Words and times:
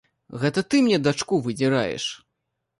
Гэта 0.43 0.63
ты 0.69 0.81
мне 0.85 0.99
дачку 1.09 1.41
выдзіраеш! 1.45 2.11